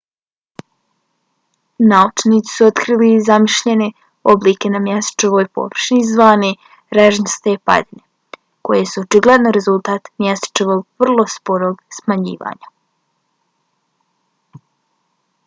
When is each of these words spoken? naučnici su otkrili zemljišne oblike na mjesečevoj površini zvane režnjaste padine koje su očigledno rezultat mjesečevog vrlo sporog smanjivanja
naučnici 1.89 2.51
su 2.53 2.63
otkrili 2.69 3.09
zemljišne 3.25 3.89
oblike 4.33 4.71
na 4.75 4.79
mjesečevoj 4.85 5.43
površini 5.59 6.05
zvane 6.13 6.49
režnjaste 6.99 7.53
padine 7.71 8.41
koje 8.69 8.87
su 8.93 9.03
očigledno 9.05 9.51
rezultat 9.59 10.09
mjesečevog 10.25 11.03
vrlo 11.05 11.27
sporog 11.35 11.83
smanjivanja 11.99 12.73